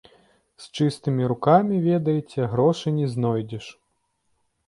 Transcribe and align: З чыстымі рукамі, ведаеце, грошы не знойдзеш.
З 0.63 0.69
чыстымі 0.77 1.27
рукамі, 1.31 1.75
ведаеце, 1.89 2.49
грошы 2.53 2.87
не 2.99 3.07
знойдзеш. 3.13 3.65